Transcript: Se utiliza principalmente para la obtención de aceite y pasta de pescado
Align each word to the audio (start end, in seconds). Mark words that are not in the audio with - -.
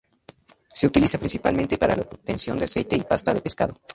Se 0.73 0.87
utiliza 0.87 1.19
principalmente 1.19 1.77
para 1.77 1.95
la 1.95 2.01
obtención 2.01 2.57
de 2.57 2.65
aceite 2.65 2.95
y 2.95 3.03
pasta 3.03 3.35
de 3.35 3.41
pescado 3.41 3.79